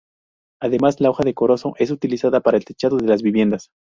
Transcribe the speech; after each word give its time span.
Además 0.59 0.99
la 0.99 1.11
hoja 1.11 1.23
de 1.23 1.35
corozo 1.35 1.75
es 1.77 1.91
utilizada 1.91 2.39
para 2.39 2.57
el 2.57 2.65
techado 2.65 2.97
de 2.97 3.05
las 3.05 3.21
viviendas. 3.21 3.69